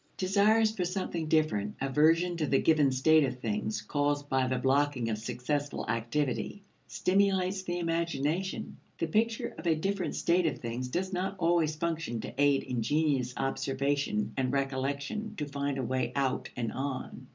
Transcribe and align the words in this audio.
Desires 0.17 0.71
for 0.75 0.83
something 0.83 1.27
different, 1.27 1.75
aversion 1.79 2.35
to 2.37 2.47
the 2.47 2.59
given 2.59 2.91
state 2.91 3.23
of 3.23 3.37
things 3.39 3.83
caused 3.83 4.27
by 4.29 4.47
the 4.47 4.57
blocking 4.57 5.11
of 5.11 5.19
successful 5.19 5.87
activity, 5.87 6.63
stimulates 6.87 7.61
the 7.61 7.77
imagination. 7.77 8.77
The 8.97 9.05
picture 9.05 9.53
of 9.59 9.67
a 9.67 9.75
different 9.75 10.15
state 10.15 10.47
of 10.47 10.57
things 10.57 10.87
does 10.87 11.13
not 11.13 11.35
always 11.37 11.75
function 11.75 12.19
to 12.21 12.33
aid 12.41 12.63
ingenious 12.63 13.35
observation 13.37 14.33
and 14.37 14.51
recollection 14.51 15.35
to 15.35 15.45
find 15.45 15.77
a 15.77 15.83
way 15.83 16.13
out 16.15 16.49
and 16.57 16.71
on. 16.73 17.27